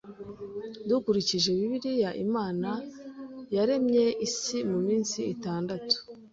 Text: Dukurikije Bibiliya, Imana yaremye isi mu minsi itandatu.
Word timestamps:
Dukurikije 0.87 1.49
Bibiliya, 1.57 2.09
Imana 2.25 2.69
yaremye 3.55 4.05
isi 4.27 4.57
mu 4.71 4.79
minsi 4.87 5.19
itandatu. 5.33 5.95